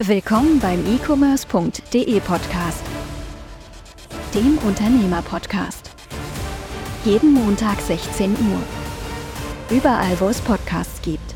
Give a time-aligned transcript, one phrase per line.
[0.00, 2.84] Willkommen beim e-commerce.de Podcast,
[4.32, 5.90] dem Unternehmer-Podcast.
[7.04, 9.76] Jeden Montag 16 Uhr.
[9.76, 11.34] Überall, wo es Podcasts gibt.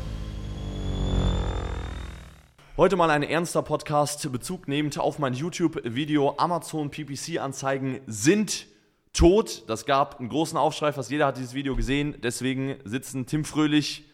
[2.77, 6.35] Heute mal ein ernster Podcast, Bezug nehmend auf mein YouTube-Video.
[6.37, 8.67] Amazon PPC-Anzeigen sind
[9.11, 9.63] tot.
[9.67, 12.15] Das gab einen großen Aufschrei, fast jeder hat dieses Video gesehen.
[12.23, 14.05] Deswegen sitzen Tim Fröhlich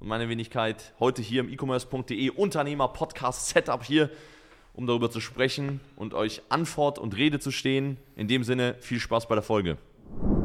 [0.00, 4.10] und meine Wenigkeit heute hier im e-commerce.de Unternehmer-Podcast-Setup hier,
[4.72, 7.98] um darüber zu sprechen und euch Antwort und Rede zu stehen.
[8.16, 9.76] In dem Sinne, viel Spaß bei der Folge.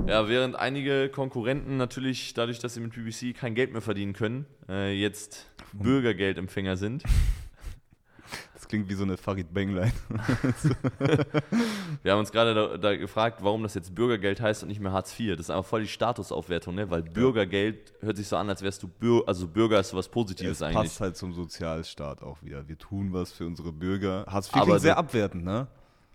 [0.07, 4.45] Ja, während einige Konkurrenten natürlich dadurch, dass sie mit PPC kein Geld mehr verdienen können,
[4.69, 7.03] äh, jetzt Bürgergeldempfänger sind,
[8.65, 9.93] Das klingt wie so eine Farid Bangline.
[12.01, 14.91] Wir haben uns gerade da, da gefragt, warum das jetzt Bürgergeld heißt und nicht mehr
[14.91, 15.37] Hartz IV.
[15.37, 16.89] Das ist einfach voll die Statusaufwertung, ne?
[16.89, 20.53] Weil Bürgergeld hört sich so an, als wärst du Bür also Bürger ist sowas Positives
[20.53, 20.77] Es eigentlich.
[20.77, 22.67] passt halt zum Sozialstaat auch wieder.
[22.67, 24.25] Wir tun was für unsere Bürger.
[24.27, 25.67] Hartz IV Aber klingt sehr abwertend, ne?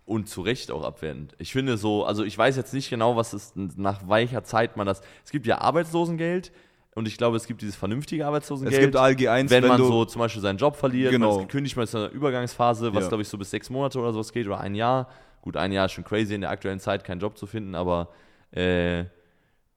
[0.05, 1.37] Und zu Recht auch abwertend.
[1.39, 4.89] Ich finde so, also ich weiß jetzt nicht genau, was ist nach welcher Zeit man
[4.89, 5.03] das.
[5.25, 6.51] Es gibt ja Arbeitslosengeld
[6.95, 8.75] und ich glaube, es gibt dieses vernünftige Arbeitslosengeld.
[8.75, 11.31] Es gibt ALG 1, wenn, wenn man so zum Beispiel seinen Job verliert, Genau.
[11.33, 13.09] man ist gekündigt, man ist in einer Übergangsphase, was Ja.
[13.09, 15.09] glaube ich so bis sechs Monate oder sowas geht oder ein Jahr.
[15.43, 18.09] Gut, ein Jahr ist schon crazy in der aktuellen Zeit, keinen Job zu finden, aber
[18.53, 19.05] äh,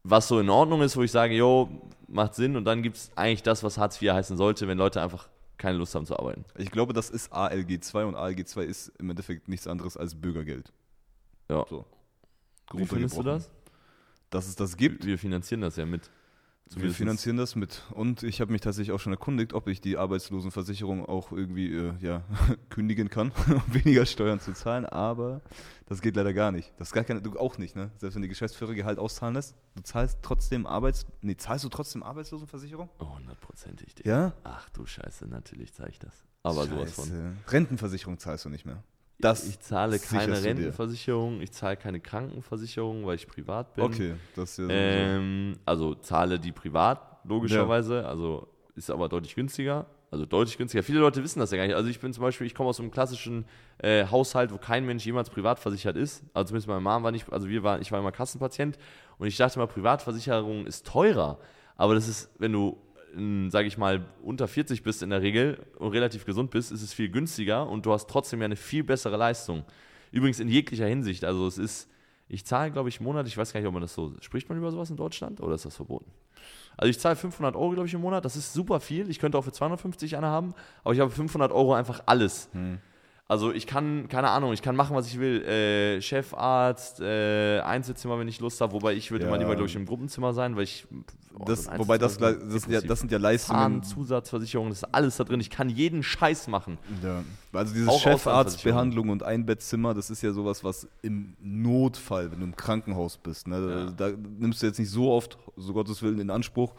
[0.03, 1.69] was so in Ordnung ist, wo ich sage, jo,
[2.07, 5.01] macht Sinn und dann gibt es eigentlich das, was Hartz IV heißen sollte, wenn Leute
[5.01, 6.43] einfach keine Lust haben zu arbeiten.
[6.57, 10.13] Ich glaube, das ist ALG 2 und ALG 2 ist im Endeffekt nichts anderes als
[10.15, 10.73] Bürgergeld.
[11.49, 11.65] Ja.
[11.69, 11.85] So.
[12.73, 13.49] Wie findest du das?
[14.29, 15.05] Dass es das gibt.
[15.05, 16.09] Wir finanzieren das ja mit.
[16.65, 17.83] Wir Zumindest- finanzieren das mit.
[17.91, 21.93] Und ich habe mich tatsächlich auch schon erkundigt, ob ich die Arbeitslosenversicherung auch irgendwie äh,
[21.99, 22.23] ja,
[22.69, 24.85] kündigen kann, um weniger Steuern zu zahlen.
[24.85, 25.41] Aber
[25.85, 26.73] das geht leider gar nicht.
[26.79, 27.91] Das gar keine, du auch nicht, ne?
[27.97, 32.01] Selbst wenn die Geschäftsführer Gehalt auszahlen lässt, du zahlst trotzdem Arbeits, nee, zahlst du trotzdem
[32.01, 32.89] Arbeitslosenversicherung?
[32.99, 33.93] Oh, hundertprozentig.
[34.03, 34.33] Ja?
[34.43, 36.23] Ach du Scheiße, natürlich zeige ich das.
[36.41, 37.05] Aber sowas von.
[37.05, 37.33] Scheiße.
[37.49, 38.83] Rentenversicherung zahlst du nicht mehr.
[39.23, 40.43] Das ich zahle keine.
[40.43, 43.85] Rentenversicherung, ich zahle keine Krankenversicherung, weil ich privat bin.
[43.85, 48.05] Okay, das ist ja Ähm, also zahle die privat, logischerweise.
[48.05, 49.85] Also ist aber deutlich günstiger.
[50.11, 50.83] Also deutlich günstiger.
[50.83, 51.75] Viele Leute wissen das ja gar nicht.
[51.75, 53.45] Also ich bin zum Beispiel, ich komme aus einem klassischen
[53.79, 56.23] äh, Haushalt, wo kein Mensch jemals privat versichert ist.
[56.35, 58.77] Also zumindest meine Mom war nicht, also wir waren, ich war immer Kassenpatient
[59.17, 61.39] und ich dachte mal, Privatversicherung ist teurer.
[61.75, 62.77] Aber das ist, wenn du,
[63.49, 66.93] sage ich mal, unter 40 bist in der Regel und relativ gesund bist, ist es
[66.93, 69.63] viel günstiger und du hast trotzdem ja eine viel bessere Leistung.
[70.11, 71.23] Übrigens in jeglicher Hinsicht.
[71.23, 71.89] Also es ist,
[72.27, 74.57] ich zahle, glaube ich, monatlich, ich weiß gar nicht, ob man das so, spricht man
[74.57, 76.11] über sowas in Deutschland oder ist das verboten?
[76.75, 78.25] Also ich zahle 500 Euro, glaube ich, im Monat.
[78.25, 79.09] Das ist super viel.
[79.09, 80.53] Ich könnte auch für 250 eine haben,
[80.83, 82.49] aber ich habe 500 Euro einfach alles.
[83.25, 85.41] Also ich kann, keine Ahnung, ich kann machen, was ich will.
[85.43, 88.73] Äh, Chefarzt, äh, Einzelzimmer, wenn ich Lust habe.
[88.73, 89.29] Wobei ich würde Ja.
[89.29, 90.85] immer lieber, glaube ich, im Gruppenzimmer sein, weil ich...
[91.33, 93.81] oh, das, ein wobei das, das, sind ja, das sind ja Leistungen.
[93.81, 95.39] Zahn, Zusatzversicherung, das ist alles da drin.
[95.39, 96.77] Ich kann jeden Scheiß machen.
[97.01, 97.23] Ja.
[97.53, 102.45] Also dieses Auch Chefarztbehandlung und Einbettzimmer, das ist ja sowas, was im Notfall, wenn du
[102.45, 106.19] im Krankenhaus bist, ne, da, da nimmst du jetzt nicht so oft, so Gottes Willen,
[106.19, 106.73] in Anspruch,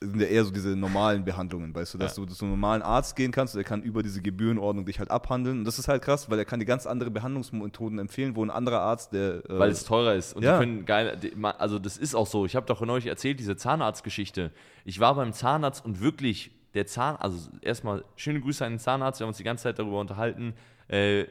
[0.00, 2.24] sind ja eher so diese normalen Behandlungen, weißt du, dass Ja.
[2.24, 5.60] du zu einem normalen Arzt gehen kannst, der kann über diese Gebührenordnung dich halt abhandeln
[5.60, 8.50] und das ist halt krass, weil er kann dir ganz andere Behandlungsmethoden empfehlen, wo ein
[8.50, 10.34] anderer Arzt, der äh, Weil es teurer ist.
[10.34, 10.54] Und Ja.
[10.58, 11.18] die können geil,
[11.58, 12.44] also das ist auch so.
[12.46, 14.50] Ich habe doch neulich erzählt, diese Zahnarztgeschichte.
[14.84, 19.20] Ich war beim Zahnarzt und wirklich, der Zahn, also erstmal schöne Grüße an den Zahnarzt,
[19.20, 20.54] wir haben uns die ganze Zeit darüber unterhalten.
[20.88, 21.24] Äh,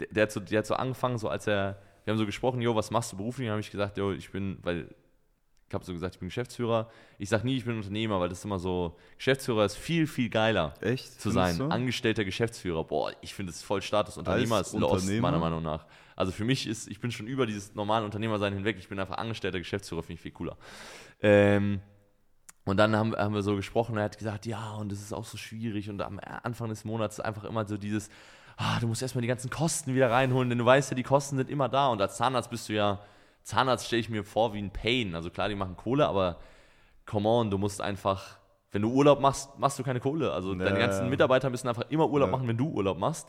[0.00, 2.60] der, der, hat so, der hat so angefangen, so als er, wir haben so gesprochen,
[2.60, 3.46] jo, was machst du beruflich?
[3.46, 4.88] Dann habe ich gesagt, jo, ich bin, weil
[5.68, 6.88] ich habe so gesagt, ich bin Geschäftsführer.
[7.18, 10.28] Ich sage nie, ich bin Unternehmer, weil das ist immer so, Geschäftsführer ist viel, viel
[10.28, 11.58] geiler echt zu sein.
[11.58, 11.68] du?
[11.68, 12.84] Angestellter Geschäftsführer.
[12.84, 14.16] Boah, ich finde es voll Status.
[14.16, 15.86] Unternehmer Als ist lost, meiner Meinung nach.
[16.16, 18.76] Also für mich ist, ich bin schon über dieses normale Unternehmersein hinweg.
[18.78, 20.56] Ich bin einfach angestellter Geschäftsführer, finde ich viel cooler.
[21.20, 21.80] Ähm,
[22.64, 25.24] und dann haben, haben wir so gesprochen, er hat gesagt, ja, und das ist auch
[25.24, 25.90] so schwierig.
[25.90, 28.08] Und am Anfang des Monats ist einfach immer so dieses,
[28.56, 31.36] ah, du musst erstmal die ganzen Kosten wieder reinholen, denn du weißt ja, die Kosten
[31.36, 31.88] sind immer da.
[31.88, 33.00] Und als Zahnarzt bist du ja,
[33.44, 35.14] Zahnarzt stelle ich mir vor wie ein Pain.
[35.14, 36.38] Also klar, die machen Kohle, aber
[37.06, 38.38] come on, du musst einfach,
[38.72, 40.32] wenn du Urlaub machst, machst du keine Kohle.
[40.32, 41.10] Also deine Ja, ganzen ja.
[41.10, 42.36] Mitarbeiter müssen einfach immer Urlaub Ja.
[42.36, 43.28] machen, wenn du Urlaub machst.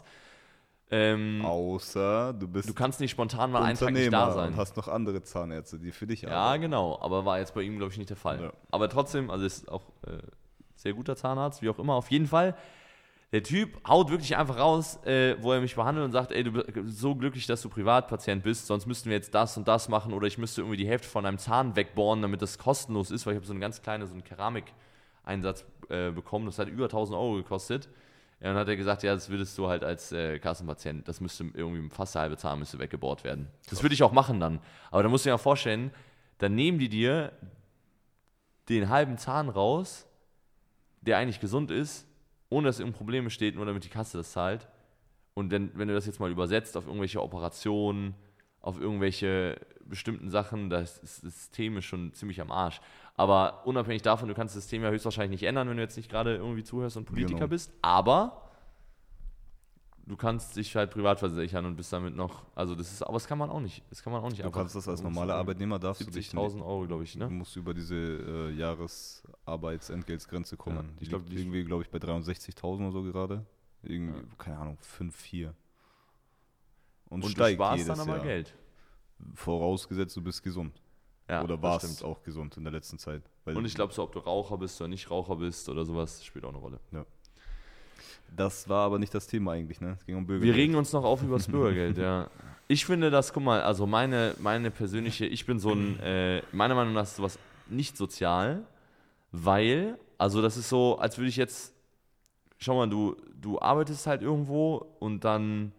[0.91, 4.53] Ähm, Außer du bist du kannst nicht spontan mal einen Tag nicht da sein.
[4.53, 6.61] und hast noch andere Zahnärzte, die für dich Ja, arbeiten.
[6.61, 8.41] genau, aber war jetzt bei ihm, glaube ich, nicht der Fall.
[8.44, 8.53] Ja.
[8.69, 10.19] Aber trotzdem, also ist auch äh,
[10.75, 11.95] sehr guter Zahnarzt, wie auch immer.
[11.95, 12.56] Auf jeden Fall,
[13.35, 16.53] der Typ haut wirklich einfach raus, äh, wo er mich behandelt und sagt, ey, du
[16.53, 20.13] bist so glücklich, dass du Privatpatient bist, sonst müssten wir jetzt das und das machen
[20.13, 23.33] oder ich müsste irgendwie die Hälfte von einem Zahn wegbohren, damit das kostenlos ist, weil
[23.33, 27.17] ich habe so eine ganz kleine, so einen Keramikeinsatz äh, bekommen, das hat über 1000
[27.17, 27.89] Euro gekostet.
[28.39, 31.43] Ja, dann hat er gesagt, ja, das würdest du halt als äh, Kassenpatient, das müsste
[31.53, 33.49] irgendwie fast der halbe Zahn müsste weggebohrt werden.
[33.69, 34.61] Das würde ich auch machen dann.
[34.91, 35.91] Aber da musst du dir ja vorstellen,
[36.37, 37.33] dann nehmen die dir
[38.69, 40.07] den halben Zahn raus,
[41.01, 42.05] der eigentlich gesund ist,
[42.50, 44.68] ohne dass irgendein Problem besteht, nur damit die Kasse das zahlt.
[45.33, 48.15] und wenn, wenn du das jetzt mal übersetzt auf irgendwelche Operationen,
[48.62, 52.80] auf irgendwelche bestimmten Sachen, das, das System ist schon ziemlich am Arsch.
[53.15, 56.09] Aber unabhängig davon, du kannst das System ja höchstwahrscheinlich nicht ändern, wenn du jetzt nicht
[56.09, 57.47] gerade irgendwie zuhörst und Politiker Genau.
[57.50, 57.71] bist.
[57.81, 58.44] Aber
[60.07, 63.28] du kannst dich halt privat versichern und bist damit noch, also das ist, aber das
[63.28, 65.80] kann man auch nicht, das kann man auch nicht Du kannst das als normaler Arbeitnehmer,
[65.80, 67.30] darfst du dich 70.000 Euro, glaube ich, Du ne?
[67.30, 70.90] musst über diese äh, Jahresarbeitsentgeltsgrenze kommen.
[70.96, 73.46] Ja, ich glaub, liegt die- irgendwie, glaube ich, bei 63.000 oder so gerade.
[73.84, 74.25] Irgendwie, Ja.
[74.38, 75.54] keine Ahnung, 5, 4.
[77.10, 78.25] Und, Und du steigt sparst jedes dann aber Jahr.
[78.25, 78.54] Geld.
[79.36, 80.81] Vorausgesetzt, du bist gesund.
[81.30, 83.24] Ja, oder warst auch gesund in der letzten Zeit.
[83.46, 86.46] Und ich glaube, so ob du Raucher bist oder nicht Raucher bist oder sowas, spielt
[86.46, 86.80] auch eine Rolle.
[88.36, 89.95] Das war aber nicht das Thema eigentlich, ne?
[90.00, 90.57] Es ging um Wir Bürgergeld.
[90.57, 92.27] regen uns noch auf über das Bürgergeld, ja.
[92.68, 96.74] Ich finde das, guck mal, also meine, meine persönliche, ich bin so ein, äh, meiner
[96.75, 97.38] Meinung nach ist sowas
[97.69, 98.63] nicht sozial,
[99.31, 101.74] weil, also das ist so, als würde ich jetzt,
[102.57, 105.71] schau mal, du, du arbeitest halt irgendwo und dann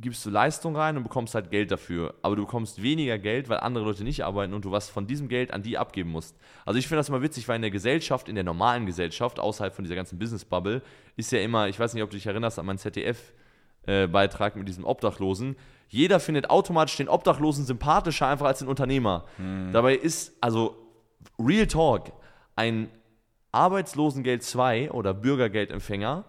[0.00, 2.14] gibst du Leistung rein und bekommst halt Geld dafür.
[2.22, 5.28] Aber du bekommst weniger Geld, weil andere Leute nicht arbeiten und du was von diesem
[5.28, 6.36] Geld an die abgeben musst.
[6.64, 9.74] Also ich finde das mal witzig, weil in der Gesellschaft, in der normalen Gesellschaft, außerhalb
[9.74, 10.82] von dieser ganzen Business-Bubble,
[11.16, 14.84] ist ja immer, ich weiß nicht, ob du dich erinnerst an meinen ZDF-Beitrag mit diesem
[14.84, 15.56] Obdachlosen.
[15.88, 19.26] Jeder findet automatisch den Obdachlosen sympathischer einfach als den Unternehmer.
[19.72, 20.76] Dabei ist, also
[21.38, 22.12] Real Talk,
[22.56, 22.88] ein
[23.52, 26.24] Arbeitslosengeld 2 oder Bürgergeldempfänger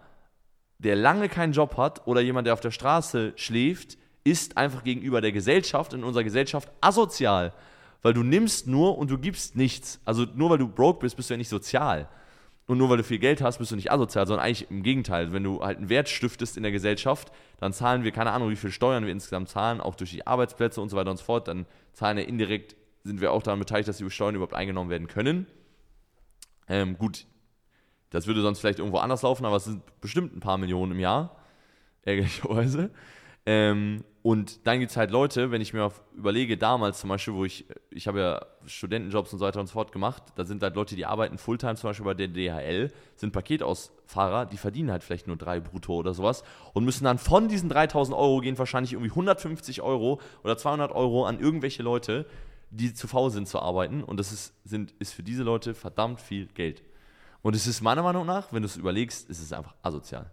[0.84, 5.22] der lange keinen Job hat oder jemand, der auf der Straße schläft, ist einfach gegenüber
[5.22, 7.54] der Gesellschaft, in unserer Gesellschaft, asozial.
[8.02, 10.00] Weil du nimmst nur und du gibst nichts.
[10.06, 12.08] Also nur weil du broke bist, bist du ja nicht sozial.
[12.66, 15.34] Und nur weil du viel Geld hast, bist du nicht asozial, sondern eigentlich im Gegenteil.
[15.34, 18.56] Wenn du halt einen Wert stiftest in der Gesellschaft, dann zahlen wir, keine Ahnung, wie
[18.56, 21.48] viel Steuern wir insgesamt zahlen, auch durch die Arbeitsplätze und so weiter und so fort.
[21.48, 25.08] Dann zahlen ja indirekt, sind wir auch daran beteiligt, dass die Steuern überhaupt eingenommen werden
[25.08, 25.48] können.
[26.68, 27.26] Ähm, gut,
[28.12, 31.00] das würde sonst vielleicht irgendwo anders laufen, aber es sind bestimmt ein paar Millionen im
[31.00, 31.36] Jahr,
[32.04, 32.92] ärgerlicherweise.
[33.46, 37.44] Ähm, und dann gibt es halt Leute, wenn ich mir überlege, damals zum Beispiel, wo
[37.44, 40.76] ich, ich habe ja Studentenjobs und so weiter und so fort gemacht, da sind halt
[40.76, 45.26] Leute, die arbeiten Fulltime zum Beispiel bei der DHL, sind Paketausfahrer, die verdienen halt vielleicht
[45.26, 46.44] nur drei brutto oder sowas
[46.74, 51.26] und müssen dann von diesen 3000 Euro gehen wahrscheinlich irgendwie 150 Euro oder 200 Euro
[51.26, 52.28] an irgendwelche Leute,
[52.70, 56.22] die zu faul sind zu arbeiten und das ist, sind, ist für diese Leute verdammt
[56.22, 56.84] viel Geld.
[57.42, 60.32] Und es ist meiner Meinung nach, wenn du es überlegst, ist es einfach asozial.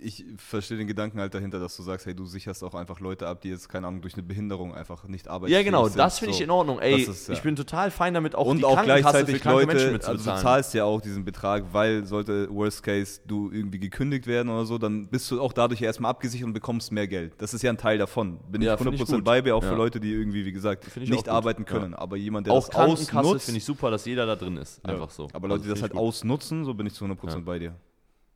[0.00, 3.26] Ich verstehe den Gedanken halt dahinter, dass du sagst, hey, du sicherst auch einfach Leute
[3.26, 5.52] ab, die jetzt, keine Ahnung, durch eine Behinderung einfach nicht arbeiten.
[5.52, 6.78] Ja, genau, das finde ich in Ordnung.
[6.80, 7.34] Ey, ist, ja.
[7.34, 10.84] ich bin total fein damit, auch und die auch gleichzeitig Leute, also du zahlst ja
[10.84, 15.30] auch diesen Betrag, weil sollte Worst Case du irgendwie gekündigt werden oder so, dann bist
[15.30, 17.34] du auch dadurch erstmal abgesichert und bekommst mehr Geld.
[17.38, 18.38] Das ist ja ein Teil davon.
[18.50, 19.24] Bin Ja, ich find ich 100% gut.
[19.24, 19.70] bei mir, auch Ja.
[19.70, 21.94] für Leute, die irgendwie, wie gesagt, ich nicht arbeiten können.
[21.94, 24.82] Aber jemand, der auch das ausnutzt, finde ich super, dass jeder da drin ist.
[24.86, 25.28] Einfach so.
[25.34, 27.38] Aber Leute, die das halt ich ausnutzen, so bin ich zu 100% Ja.
[27.40, 27.74] bei dir.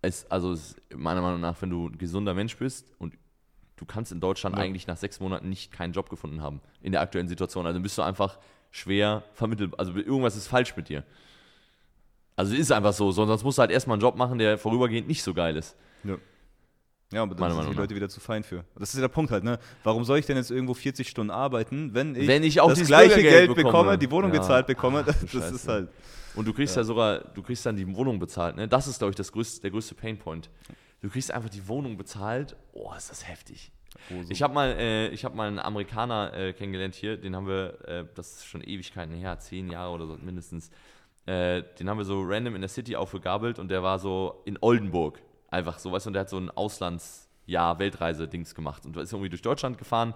[0.02, 3.17] Es, also es, meiner Meinung nach, wenn du ein gesunder Mensch bist und
[3.76, 4.62] du kannst in Deutschland Ja.
[4.62, 7.67] eigentlich nach sechs Monaten nicht keinen Job gefunden haben in der aktuellen Situation.
[7.67, 8.38] Also bist du einfach
[8.70, 9.79] schwer vermittelt.
[9.79, 11.05] Also irgendwas ist falsch mit dir.
[12.37, 15.08] Also es ist einfach so, sonst musst du halt erstmal einen Job machen, der vorübergehend
[15.08, 15.76] nicht so geil ist.
[16.05, 16.17] Ja.
[17.12, 17.78] Ja, aber Meiner da sind Meinung die.
[17.78, 18.64] Leute wieder zu fein für.
[18.78, 19.58] Das ist ja der Punkt halt, ne?
[19.82, 22.86] Warum soll ich denn jetzt irgendwo 40 Stunden arbeiten, wenn ich, Wenn ich auch das
[22.86, 23.98] gleiche Geld bekomme, bekomme?
[23.98, 24.38] die Wohnung Ja.
[24.40, 25.00] gezahlt bekomme?
[25.08, 25.54] Ach, Das, Scheiße.
[25.54, 25.88] ist halt.
[26.36, 28.68] Und du kriegst ja, sogar, du kriegst dann die Wohnung bezahlt, ne?
[28.68, 30.48] Das ist, glaube ich, das größte, der größte Painpoint.
[31.00, 32.54] Du kriegst einfach die Wohnung bezahlt.
[32.72, 33.72] Oh, ist das heftig.
[34.12, 34.30] Oh, so.
[34.30, 37.79] Ich habe mal, äh, ich hab mal einen Amerikaner äh, kennengelernt hier, den haben wir,
[37.88, 40.70] äh, das ist schon Ewigkeiten her, zehn Jahre oder so mindestens.
[41.26, 44.56] Äh, den haben wir so random in der City aufgegabelt und der war so in
[44.60, 45.20] Oldenburg.
[45.50, 49.30] Einfach so, weißt du, und der hat so ein Auslandsjahr, Weltreise-Dings gemacht und ist irgendwie
[49.30, 50.14] durch Deutschland gefahren.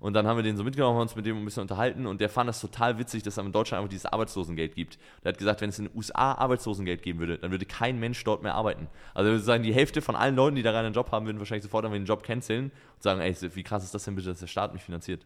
[0.00, 2.20] Und dann haben wir den so mitgenommen, haben uns mit dem ein bisschen unterhalten und
[2.20, 4.98] der fand das total witzig, dass es in Deutschland einfach dieses Arbeitslosengeld gibt.
[5.22, 8.22] Der hat gesagt, wenn es in den USA Arbeitslosengeld geben würde, dann würde kein Mensch
[8.24, 8.88] dort mehr arbeiten.
[9.14, 11.38] Also würde sagen, die Hälfte von allen Leuten, die da rein einen Job haben, würden
[11.38, 12.64] wahrscheinlich sofort einfach den Job canceln
[12.96, 15.24] und sagen, ey, wie krass ist das denn bitte, dass der Staat mich finanziert.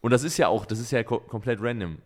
[0.00, 1.98] Und das ist ja auch, das ist ja ko komplett random.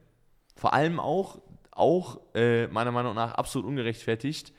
[0.57, 1.41] Vor allem auch,
[1.73, 4.53] auch äh, meiner Meinung nach absolut ungerechtfertigt,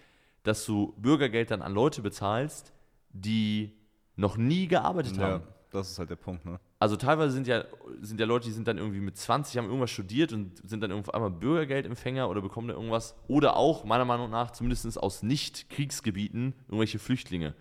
[0.46, 2.72] dass du Bürgergeld dann an Leute bezahlst,
[3.10, 3.74] die
[4.16, 5.44] noch nie gearbeitet Ja, haben.
[5.72, 6.60] das ist halt der Punkt, ne?
[6.80, 7.66] Also teilweise sind ja,
[8.02, 10.92] sind ja Leute, die sind dann irgendwie mit 20, haben irgendwas studiert und sind dann
[10.92, 13.16] irgendwann einmal Bürgergeldempfänger oder bekommen da irgendwas.
[13.28, 17.56] Oder auch, meiner Meinung nach, zumindest aus Nicht-Kriegsgebieten, irgendwelche Flüchtlinge.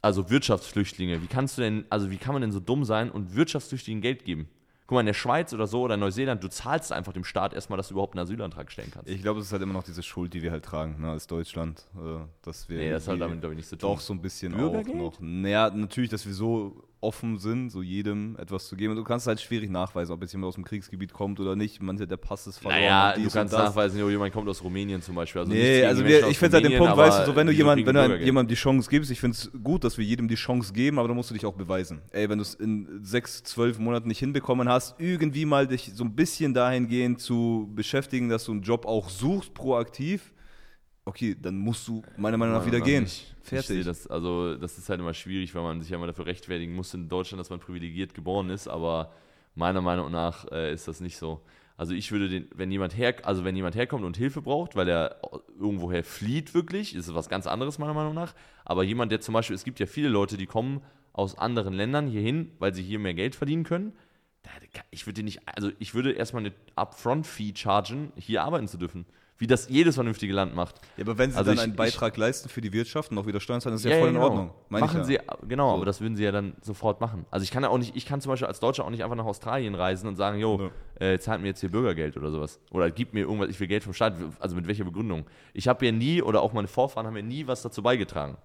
[0.00, 1.22] Also Wirtschaftsflüchtlinge.
[1.22, 4.24] Wie kannst du denn, also wie kann man denn so dumm sein und Wirtschaftsflüchtlingen Geld
[4.24, 4.48] geben?
[4.88, 7.76] Guck mal, in der Schweiz oder so oder Neuseeland, du zahlst einfach dem Staat erstmal,
[7.76, 9.10] dass du überhaupt einen Asylantrag stellen kannst.
[9.10, 11.26] Ich glaube, es ist halt immer noch diese Schuld, die wir halt tragen, ne, als
[11.26, 13.90] Deutschland, äh, dass wir nee, das hat damit, glaube ich, nichts zu tun.
[13.90, 15.20] doch so ein bisschen auch noch.
[15.20, 18.90] Naja, natürlich, dass wir so offen sind, so jedem etwas zu geben.
[18.92, 21.80] Und du kannst halt schwierig nachweisen, ob jetzt jemand aus dem Kriegsgebiet kommt oder nicht.
[21.80, 22.80] Manche, der Pass ist verloren.
[22.80, 25.40] Naja, du kannst nachweisen, jo, jemand kommt aus Rumänien zum Beispiel.
[25.40, 27.78] Also Nee, also wir, ich finde halt den Punkt, weißt du, so wenn du jemand,
[27.86, 28.26] wenn du Bürgergeld?
[28.26, 31.08] jemandem die Chance gibst, ich finde es gut, dass wir jedem die Chance geben, aber
[31.08, 32.02] dann musst du dich auch beweisen.
[32.10, 36.04] Ey, wenn du es in sechs, zwölf Monaten nicht hinbekommen hast, irgendwie mal dich so
[36.04, 40.32] ein bisschen dahingehend zu beschäftigen, dass du einen Job auch suchst, proaktiv,
[41.08, 43.04] okay, dann musst du meiner Meinung nach wieder gehen.
[43.04, 43.34] nicht.
[43.42, 43.66] Ich Fertig.
[43.68, 46.74] sehe das, also das ist halt immer schwierig, weil man sich ja immer dafür rechtfertigen
[46.74, 49.10] muss in Deutschland, dass man privilegiert geboren ist, aber
[49.54, 51.40] meiner Meinung nach äh, ist das nicht so.
[51.78, 54.88] Also ich würde den, wenn jemand her, also wenn jemand herkommt und Hilfe braucht, weil
[54.88, 55.20] er
[55.58, 58.34] irgendwoher flieht wirklich, ist es was ganz anderes meiner Meinung nach.
[58.64, 62.08] Aber jemand, der zum Beispiel, es gibt ja viele Leute, die kommen aus anderen Ländern
[62.08, 63.92] hierhin, weil sie hier mehr Geld verdienen können.
[64.90, 69.06] Ich würde nicht, also ich würde erstmal eine Upfront-Fee chargen, hier arbeiten zu dürfen.
[69.40, 70.80] Wie das jedes vernünftige Land macht.
[70.96, 73.18] Ja, aber wenn sie Also dann ich- einen ich- Betrag leisten für die Wirtschaft und
[73.18, 74.26] auch wieder Steuern zahlen, ist ja, voll in genau.
[74.26, 74.50] Ordnung.
[74.68, 75.22] Meine machen ich sie, ja.
[75.46, 75.76] genau, So.
[75.76, 77.24] aber das würden sie ja dann sofort machen.
[77.30, 79.14] Also ich kann ja auch nicht, ich kann zum Beispiel als Deutscher auch nicht einfach
[79.16, 82.58] nach Australien reisen und sagen, jo, äh, zahlt mir jetzt hier Bürgergeld oder sowas.
[82.72, 84.14] Oder gib mir irgendwas, ich will Geld vom Staat.
[84.40, 85.24] Also mit welcher Begründung?
[85.54, 88.38] Ich habe ja nie, oder auch meine Vorfahren haben ja nie was dazu beigetragen.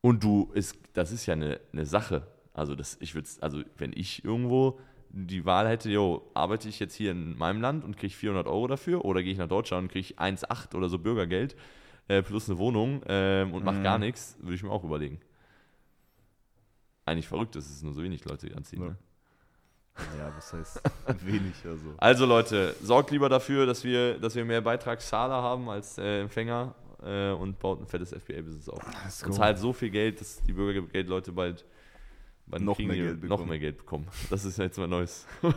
[0.00, 2.26] Und du, ist, das ist ja eine, eine Sache.
[2.54, 4.78] Also das, ich würde, also wenn ich irgendwo
[5.14, 8.66] die Wahl hätte, jo, arbeite ich jetzt hier in meinem Land und kriege 400 Euro
[8.66, 11.54] dafür oder gehe ich nach Deutschland und kriege 1,8 oder so Bürgergeld
[12.08, 13.82] äh, plus eine Wohnung ähm, und mache Mhm.
[13.82, 15.20] gar nichts, würde ich mir auch überlegen.
[17.04, 18.82] Eigentlich verrückt, dass es nur so wenig Leute anziehen.
[18.82, 18.88] Ja.
[18.88, 18.96] Ne?
[20.18, 20.80] Ja, was heißt
[21.26, 21.94] wenig, also.
[21.98, 26.74] Also Leute, sorgt lieber dafür, dass wir, dass wir mehr Beitragszahler haben als äh, Empfänger
[27.04, 28.82] äh, und baut ein fettes FBA-Business auf.
[29.26, 31.66] Und zahlt so viel Geld, dass die Bürgergeldleute bald
[32.60, 33.48] Noch mehr Geld noch bekommen.
[33.48, 34.06] mehr Geld bekommen.
[34.30, 35.52] Das ist jetzt mein neues, mein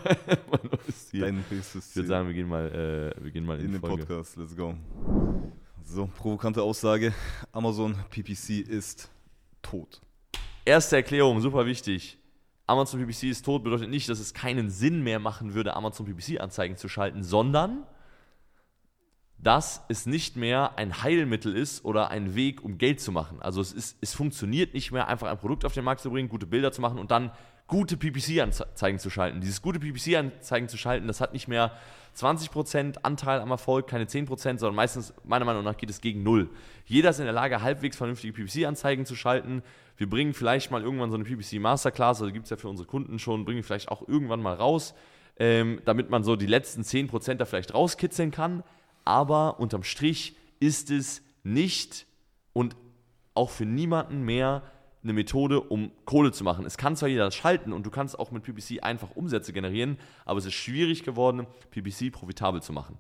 [0.72, 1.22] neues Ziel.
[1.22, 2.04] Dein höchstes ich Ziel.
[2.04, 4.06] würde sagen, wir gehen mal, äh, wir gehen mal in, in den Folge.
[4.06, 4.38] Podcast.
[4.38, 4.76] Let's go.
[5.84, 7.14] So, provokante Aussage.
[7.52, 9.10] Amazon PPC ist
[9.62, 10.02] tot.
[10.64, 12.18] Erste Erklärung, super wichtig.
[12.68, 16.78] Amazon PPC ist tot, bedeutet nicht, dass es keinen Sinn mehr machen würde, Amazon PPC-Anzeigen
[16.78, 17.86] zu schalten, sondern
[19.46, 23.44] dass es nicht mehr ein Heilmittel ist oder ein Weg, um Geld zu machen.
[23.44, 26.30] Also es, ist, es funktioniert nicht mehr, einfach ein Produkt auf den Markt zu bringen,
[26.30, 27.30] gute Bilder zu machen und dann
[27.68, 29.42] gute PPC-Anzeigen zu schalten.
[29.42, 31.74] Dieses gute PPC-Anzeigen zu schalten, das hat nicht mehr
[32.18, 36.50] 20% Anteil am Erfolg, keine 10%, sondern meistens, meiner Meinung nach, geht es gegen Null.
[36.88, 39.62] Jeder ist in der Lage, halbwegs vernünftige PPC-Anzeigen zu schalten.
[39.98, 42.88] Wir bringen vielleicht mal irgendwann so eine PPC Masterclass, also gibt es ja für unsere
[42.88, 44.96] Kunden schon, bringen vielleicht auch irgendwann mal raus,
[45.38, 48.64] ähm, damit man so die letzten 10% da vielleicht rauskitzeln kann.
[49.06, 52.06] Aber unterm Strich ist es nicht
[52.54, 52.76] und
[53.34, 54.64] auch für niemanden mehr
[55.04, 56.66] eine Methode, um Kohle zu machen.
[56.66, 60.40] Es kann zwar jeder schalten und du kannst auch mit PPC einfach Umsätze generieren, aber
[60.40, 62.98] es ist schwierig geworden, PPC profitabel zu machen.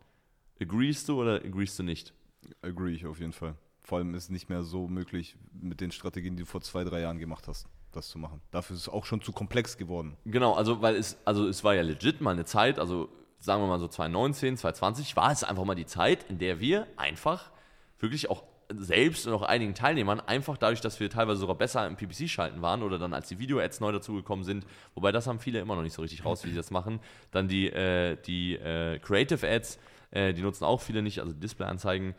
[0.61, 2.13] Agreest du oder agreest du nicht?
[2.61, 3.55] Agree ich auf jeden Fall.
[3.81, 6.83] Vor allem ist es nicht mehr so möglich, mit den Strategien, die du vor zwei,
[6.83, 8.39] drei Jahren gemacht hast, das zu machen.
[8.51, 10.15] Dafür ist es auch schon zu komplex geworden.
[10.25, 13.67] Genau, also weil es, also es war ja legit mal eine Zeit, also sagen wir
[13.67, 17.51] mal so 2019, 2020, war es einfach mal die Zeit, in der wir einfach
[17.99, 21.95] wirklich auch selbst und auch einigen Teilnehmern einfach dadurch, dass wir teilweise sogar besser im
[21.95, 24.65] PPC-Schalten waren oder dann als die Video-Ads neu dazugekommen sind,
[24.95, 26.99] wobei das haben viele immer noch nicht so richtig raus, wie sie das machen,
[27.31, 29.79] dann die, äh, die äh, Creative-Ads,
[30.11, 32.15] äh, die nutzen auch viele nicht, also Display-Anzeigen,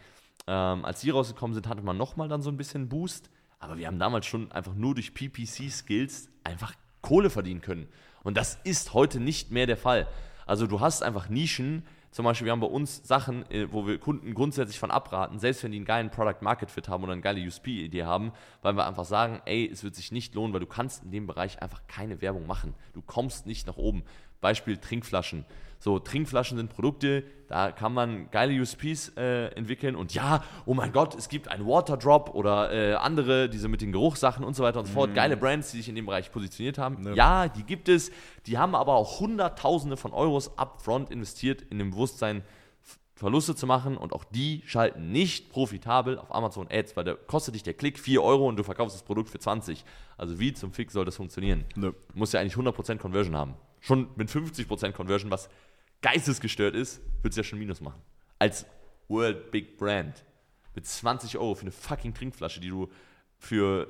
[0.46, 3.87] ähm, als die rausgekommen sind, hatte man nochmal dann so ein bisschen Boost, aber wir
[3.87, 7.88] haben damals schon einfach nur durch PPC-Skills einfach Kohle verdienen können.
[8.23, 10.06] Und das ist heute nicht mehr der Fall.
[10.47, 13.99] Also du hast einfach Nischen, zum Beispiel, wir haben bei uns Sachen, äh, wo wir
[13.99, 17.21] Kunden grundsätzlich von abraten, selbst wenn die einen geilen Product Market Fit haben oder eine
[17.21, 20.67] geile USP-Idee haben, weil wir einfach sagen, ey, es wird sich nicht lohnen, weil du
[20.67, 22.75] kannst in dem Bereich einfach keine Werbung machen.
[22.95, 24.05] Du kommst nicht nach oben.
[24.40, 25.45] Beispiel Trinkflaschen.
[25.78, 30.90] So, Trinkflaschen sind Produkte, da kann man geile USPs äh, entwickeln und ja, oh mein
[30.90, 34.81] Gott, es gibt einen Waterdrop oder äh, andere, diese mit den Geruchssachen und so weiter
[34.81, 37.05] und so fort, geile Brands, die sich in dem Bereich positioniert haben.
[37.05, 37.14] Ja.
[37.14, 38.11] Ja, die gibt es,
[38.47, 42.43] die haben aber auch Hunderttausende von Euros upfront investiert in dem Bewusstsein,
[43.14, 47.55] Verluste zu machen und auch die schalten nicht profitabel auf Amazon Ads, weil da kostet
[47.55, 49.87] dich der Klick 4 Euro und du verkaufst das Produkt für 20.
[50.19, 51.64] Also wie zum Fick soll das funktionieren?
[51.76, 51.93] Nö.
[52.12, 53.55] Du musst ja eigentlich 100% Conversion haben.
[53.87, 55.49] Schon mit 50% Conversion, was
[56.02, 58.02] geistesgestört ist, wird es ja schon Minus machen.
[58.40, 58.66] Als
[59.07, 60.25] World Big Brand.
[60.75, 62.88] Mit 20 Euro für eine fucking Trinkflasche, die du
[63.38, 63.87] für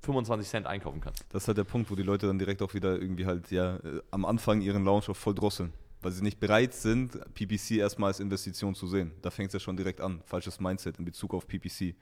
[0.00, 1.26] 25 Cent einkaufen kannst.
[1.28, 3.76] Das ist halt der Punkt, wo die Leute dann direkt auch wieder irgendwie halt, ja,
[3.76, 5.74] äh, am Anfang ihren Launch auch voll drosseln.
[6.00, 9.12] Weil sie nicht bereit sind, PPC erstmal als Investition zu sehen.
[9.20, 10.22] Da fängt es ja schon direkt an.
[10.24, 11.94] Falsches Mindset in Bezug auf PPC.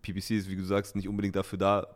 [0.00, 1.86] PPC ist, wie du sagst, nicht unbedingt dafür da,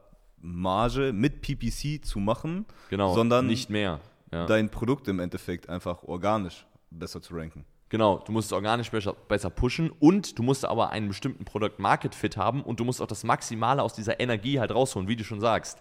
[0.42, 4.00] Marge mit PPC zu machen, Genau, sondern nicht mehr.
[4.32, 4.46] Ja.
[4.46, 7.64] dein Produkt im Endeffekt einfach organisch besser zu ranken.
[7.88, 11.78] Genau, du musst es organisch besser, besser pushen und du musst aber einen bestimmten Product
[11.78, 15.16] Market Fit haben und du musst auch das Maximale aus dieser Energie halt rausholen, wie
[15.16, 15.78] du schon sagst.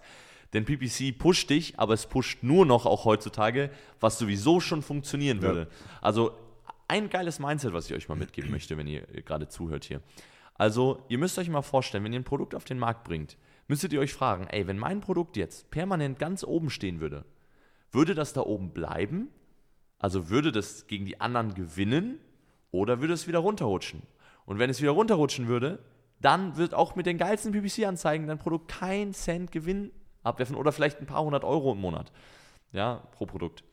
[0.52, 5.42] Denn PPC pusht dich, aber es pusht nur noch auch heutzutage, was sowieso schon funktionieren
[5.42, 5.68] würde.
[6.00, 6.32] Also
[6.88, 10.00] ein geiles Mindset, was ich euch mal mitgeben möchte, wenn ihr gerade zuhört hier.
[10.54, 13.36] Also ihr müsst euch mal vorstellen, wenn ihr ein Produkt auf den Markt bringt,
[13.68, 17.24] müsstet ihr euch fragen, ey, wenn mein Produkt jetzt permanent ganz oben stehen würde,
[17.92, 19.28] würde das da oben bleiben?
[19.98, 22.18] Also würde das gegen die anderen gewinnen
[22.70, 24.02] oder würde es wieder runterrutschen?
[24.46, 25.78] Und wenn es wieder runterrutschen würde,
[26.20, 29.90] dann wird auch mit den geilsten PPC-Anzeigen dein Produkt kein Cent Gewinn
[30.22, 32.12] abwerfen oder vielleicht ein paar hundert Euro im Monat.
[32.72, 33.64] Ja, pro Produkt.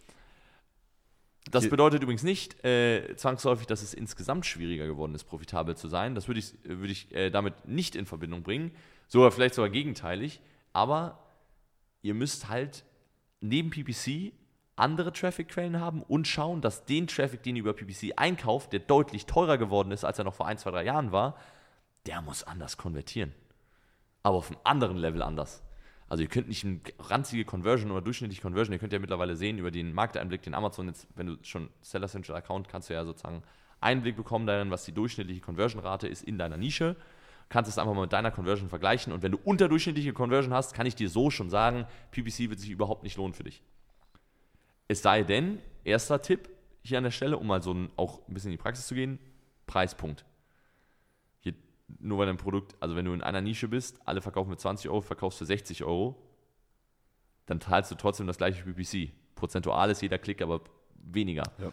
[1.52, 6.14] Das bedeutet übrigens nicht äh, zwangsläufig, dass es insgesamt schwieriger geworden ist, profitabel zu sein.
[6.14, 8.72] Das würde ich, würd ich äh, damit nicht in Verbindung bringen.
[9.08, 10.42] Sogar vielleicht sogar gegenteilig.
[10.74, 11.24] Aber
[12.02, 12.84] ihr müsst halt
[13.48, 14.34] neben PPC
[14.76, 19.26] andere Traffic-Quellen haben und schauen, dass den Traffic, den ihr über PPC einkauft, der deutlich
[19.26, 21.36] teurer geworden ist, als er noch vor ein, zwei, drei Jahren war,
[22.06, 23.34] der muss anders konvertieren.
[24.24, 25.64] Aber auf einem anderen Level anders.
[26.10, 29.58] Also ihr könnt nicht eine ranzige Conversion oder durchschnittliche Conversion, ihr könnt ja mittlerweile sehen
[29.58, 33.04] über den Markteinblick, den Amazon jetzt, wenn du schon Seller Central Account, kannst du ja
[33.04, 33.44] sozusagen
[33.82, 36.96] Einblick bekommen darin, was die durchschnittliche Conversion-Rate ist in deiner Nische.
[37.50, 40.86] Kannst es einfach mal mit deiner Conversion vergleichen und wenn du unterdurchschnittliche Conversion hast, kann
[40.86, 43.64] ich dir so schon sagen, PPC wird sich überhaupt nicht lohnen für dich.
[44.88, 46.50] Es sei denn, erster Tipp
[46.82, 48.96] hier an der Stelle, um mal so ein, auch ein bisschen in die Praxis zu
[48.96, 49.20] gehen,
[49.66, 50.26] Preispunkt.
[51.40, 51.54] Hier,
[52.00, 54.90] nur weil dein Produkt, also wenn du in einer Nische bist, alle verkaufen mit 20
[54.90, 56.16] Euro, verkaufst für 60 Euro,
[57.46, 59.12] dann zahlst du trotzdem das gleiche PPC.
[59.36, 60.62] Prozentual ist jeder Klick aber
[60.96, 61.44] weniger.
[61.60, 61.72] Ja.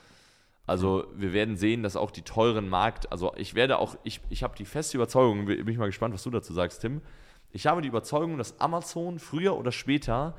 [0.66, 4.42] Also wir werden sehen, dass auch die teuren Markt, also ich werde auch, ich, ich
[4.42, 7.02] habe die feste Überzeugung, bin ich mal gespannt, was du dazu sagst, Tim.
[7.50, 10.34] Ich habe die Überzeugung, dass Amazon früher oder später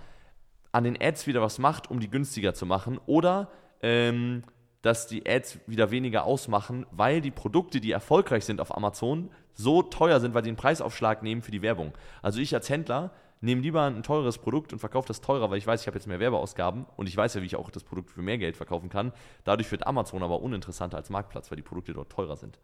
[0.71, 3.49] an den Ads wieder was macht, um die günstiger zu machen oder
[3.81, 4.43] ähm,
[4.81, 9.81] dass die Ads wieder weniger ausmachen, weil die Produkte, die erfolgreich sind auf Amazon, so
[9.81, 11.93] teuer sind, weil die einen Preisaufschlag nehmen für die Werbung.
[12.21, 13.11] Also ich als Händler
[13.41, 16.07] nehme lieber ein teures Produkt und verkaufe das teurer, weil ich weiß, ich habe jetzt
[16.07, 18.89] mehr Werbeausgaben und ich weiß ja, wie ich auch das Produkt für mehr Geld verkaufen
[18.89, 19.11] kann.
[19.43, 22.59] Dadurch wird Amazon aber uninteressanter als Marktplatz, weil die Produkte dort teurer sind.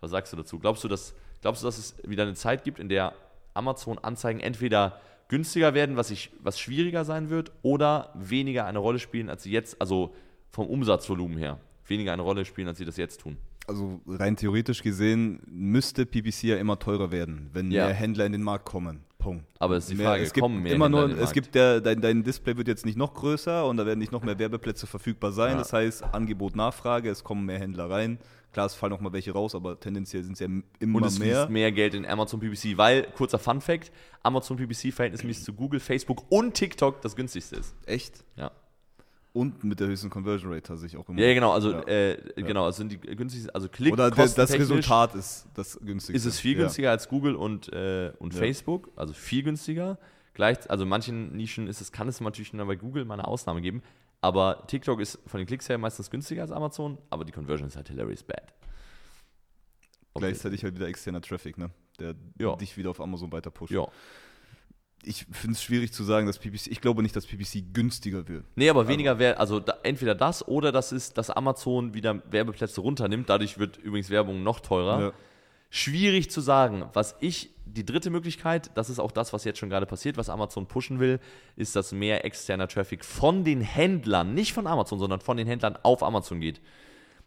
[0.00, 0.58] Was sagst du dazu?
[0.58, 3.12] Glaubst du, dass, glaubst du, dass es wieder eine Zeit gibt, in der
[3.54, 9.30] Amazon-Anzeigen entweder günstiger werden, was, ich, was schwieriger sein wird, oder weniger eine Rolle spielen,
[9.30, 10.14] als sie jetzt, also
[10.50, 13.36] vom Umsatzvolumen her, weniger eine Rolle spielen, als sie das jetzt tun.
[13.66, 17.86] Also rein theoretisch gesehen müsste PPC ja immer teurer werden, wenn Ja.
[17.86, 19.00] mehr Händler in den Markt kommen.
[19.24, 19.44] Punkt.
[19.58, 21.80] Aber es ist die Mehr- Frage, es gibt kommen mehr immer nur, es gibt der,
[21.80, 24.86] dein, dein Display wird jetzt nicht noch größer und da werden nicht noch mehr Werbeplätze
[24.86, 25.52] verfügbar sein.
[25.52, 25.58] Ja.
[25.58, 28.18] Das heißt, Angebot, Nachfrage, es kommen mehr Händler rein.
[28.52, 30.46] Klar, es fallen noch mal welche raus, aber tendenziell sind es ja
[30.78, 31.48] immer Und es mehr.
[31.48, 33.90] mehr Geld in Amazon PPC, weil, kurzer Fun Fact,
[34.22, 37.74] Amazon PPC verhältnismäßig zu Google, Facebook und TikTok das günstigste ist.
[37.86, 38.22] Echt?
[38.36, 38.52] Ja.
[39.34, 41.20] Und mit der höchsten Conversion Rate tatsächlich auch immer.
[41.20, 41.82] Ja, genau, also Ja.
[41.88, 46.16] äh, genau, also sind die günstigsten, also Klick Oder der, das Resultat ist das günstigste.
[46.16, 46.60] ist es viel Ja.
[46.60, 48.38] günstiger als Google und, äh, und Ja.
[48.38, 49.98] Facebook, also viel günstiger.
[50.34, 53.60] Gleich, also manchen Nischen ist es, kann es natürlich nur bei Google mal eine Ausnahme
[53.60, 53.82] geben,
[54.20, 57.74] aber TikTok ist von den Klicks her meistens günstiger als Amazon, aber die Conversion ist
[57.74, 58.54] halt hilarious bad.
[60.14, 60.26] Okay.
[60.26, 61.70] Gleichzeitig halt wieder externer Traffic, ne?
[61.98, 62.54] Der Ja.
[62.54, 63.72] dich wieder auf Amazon weiter pusht.
[63.72, 63.88] Ja.
[65.06, 68.44] Ich finde es schwierig zu sagen, dass PPC, ich glaube nicht, dass PPC günstiger wird.
[68.56, 72.80] Nee, aber weniger wäre, also da, entweder das oder das ist, dass Amazon wieder Werbeplätze
[72.80, 73.28] runternimmt.
[73.28, 75.00] Dadurch wird übrigens Werbung noch teurer.
[75.00, 75.12] Ja.
[75.70, 76.84] Schwierig zu sagen.
[76.92, 80.30] Was ich, die dritte Möglichkeit, das ist auch das, was jetzt schon gerade passiert, was
[80.30, 81.20] Amazon pushen will,
[81.56, 85.76] ist, dass mehr externer Traffic von den Händlern, nicht von Amazon, sondern von den Händlern
[85.82, 86.60] auf Amazon geht.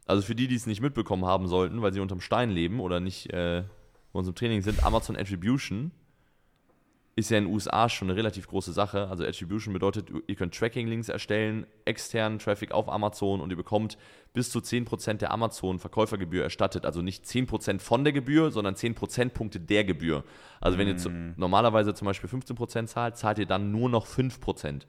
[0.06, 3.00] Also für die, die es nicht mitbekommen haben sollten, weil sie unterm Stein leben oder
[3.00, 3.64] nicht äh,
[4.14, 5.92] bei uns im Training sind, Amazon Attribution
[7.18, 9.08] ist ja in den USA schon eine relativ große Sache.
[9.08, 13.98] Also Attribution bedeutet, ihr könnt Tracking-Links erstellen, externen Traffic auf Amazon und ihr bekommt
[14.34, 16.86] bis zu 10% der Amazon-Verkäufergebühr erstattet.
[16.86, 20.24] Also nicht 10% von der Gebühr, sondern 10 Prozentpunkte der Gebühr.
[20.62, 24.84] Also wenn ihr zu, normalerweise zum Beispiel 15% zahlt, zahlt ihr dann nur noch 5%.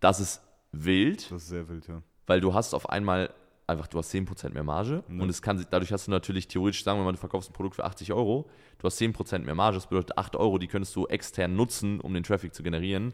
[0.00, 2.02] Das ist wild Das ist sehr wild, ja.
[2.26, 3.32] weil du hast auf einmal
[3.66, 6.84] einfach, du hast 10% mehr Marge und es kann, sich- dadurch hast du natürlich theoretisch,
[6.84, 8.48] sagen wir mal, du verkaufst ein Produkt für 80 Euro,
[8.78, 12.14] du hast 10% mehr Marge, das bedeutet 8 Euro, die könntest du extern nutzen, um
[12.14, 13.12] den Traffic zu generieren.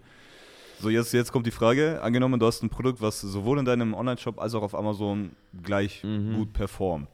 [0.80, 2.02] So, jetzt, jetzt kommt die Frage.
[2.02, 5.30] Angenommen, du hast ein Produkt, was sowohl in deinem Online-Shop als auch auf Amazon
[5.62, 6.34] gleich Mhm.
[6.34, 7.08] gut performt.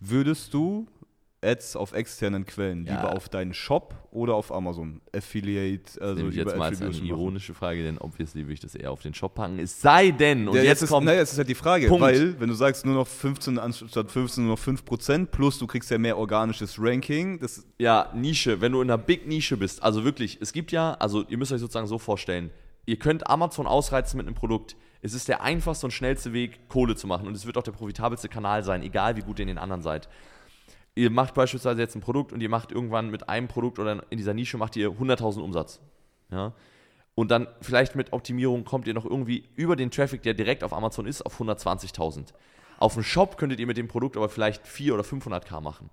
[0.00, 0.86] Würdest du
[1.42, 2.96] Ads auf externen Quellen Ja.
[2.96, 5.00] lieber auf deinen Shop oder auf Amazon?
[5.14, 8.74] Affiliate, also Nehme ich jetzt mal als eine ironische Frage, denn obviously würde ich das
[8.74, 9.58] eher auf den Shop packen.
[9.58, 12.02] Es sei denn, und Ja, jetzt, ist, kommt, naja, jetzt ist halt die Frage, Punkt.
[12.02, 15.90] weil wenn du sagst nur noch 15 anstatt 15 nur noch 5% plus du kriegst
[15.90, 20.04] ja mehr organisches Ranking, das ja, Nische, wenn du in einer Big Nische bist, also
[20.04, 22.50] wirklich, es gibt ja, also ihr müsst euch sozusagen so vorstellen,
[22.86, 24.76] ihr könnt Amazon ausreizen mit einem Produkt.
[25.04, 27.72] Es ist der einfachste und schnellste Weg, Kohle zu machen und es wird auch der
[27.72, 30.08] profitabelste Kanal sein, egal wie gut ihr in den anderen seid.
[30.94, 34.18] Ihr macht beispielsweise jetzt ein Produkt und ihr macht irgendwann mit einem Produkt oder in
[34.18, 35.80] dieser Nische macht ihr 100.000 Umsatz.
[36.30, 36.52] Ja?
[37.14, 40.72] Und dann vielleicht mit Optimierung kommt ihr noch irgendwie über den Traffic, der direkt auf
[40.72, 42.32] Amazon ist, auf 120.000.
[42.78, 45.90] Auf dem Shop könntet ihr mit dem Produkt aber vielleicht 4 oder 500k machen.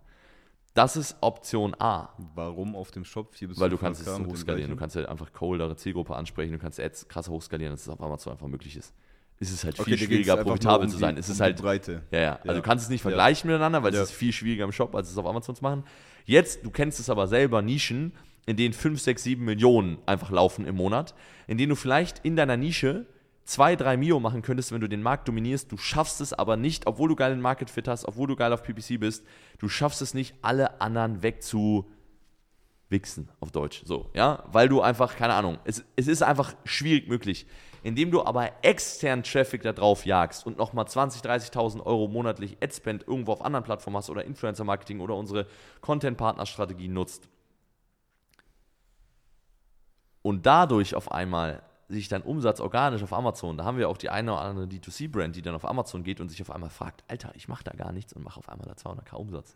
[0.74, 2.10] Das ist Option A.
[2.36, 4.72] Warum auf dem Shop 4 bis Weil du kannst es 500K so mit dem hochskalieren.
[4.72, 8.02] Du kannst halt einfach coldere Zielgruppe ansprechen, du kannst Ads krass hochskalieren, dass es auf
[8.02, 8.94] Amazon einfach möglich ist.
[9.42, 11.18] Es ist halt Okay, viel schwieriger, profitabel um zu die- sein.
[11.18, 12.04] Es um ist die halt Breite.
[12.12, 12.36] ja, ja.
[12.38, 12.54] Also Ja.
[12.56, 13.04] du kannst es nicht Ja.
[13.04, 14.02] vergleichen miteinander, weil Ja.
[14.02, 15.84] es ist viel schwieriger im Shop, als es auf Amazon zu machen.
[16.26, 18.14] Jetzt, du kennst es aber selber, Nischen,
[18.46, 21.14] in denen 5, 6, 7 Millionen einfach laufen im Monat,
[21.48, 23.06] in denen du vielleicht in deiner Nische
[23.46, 25.72] 2, 3 Mio machen könntest, wenn du den Markt dominierst.
[25.72, 28.62] Du schaffst es aber nicht, obwohl du geilen Market Fit hast, obwohl du geil auf
[28.64, 29.26] PPC bist,
[29.58, 31.90] du schaffst es nicht, alle anderen wegzu
[32.90, 33.84] wichsen auf Deutsch.
[33.86, 37.46] So, ja, weil du einfach, keine Ahnung, es, es ist einfach schwierig möglich.
[37.84, 43.08] Indem du aber externen Traffic da drauf jagst und nochmal 20.000, 30.000 Euro monatlich Adspend
[43.08, 45.46] irgendwo auf anderen Plattformen hast oder Influencer-Marketing oder unsere
[45.82, 47.30] Content-Partner-Strategie nutzt
[50.22, 54.10] und dadurch auf einmal sich dein Umsatz organisch auf Amazon, da haben wir auch die
[54.10, 57.32] eine oder andere D2C-Brand, die dann auf Amazon geht und sich auf einmal fragt, Alter,
[57.34, 59.56] ich mache da gar nichts und mache auf einmal da 200k Umsatz.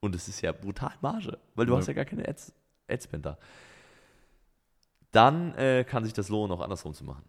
[0.00, 1.78] Und es ist ja brutal Marge, weil du Ja.
[1.78, 2.52] hast ja gar keine Ads,
[2.88, 3.38] Adspend da.
[5.12, 7.22] Dann äh, kann sich das lohnen, auch andersrum zu machen.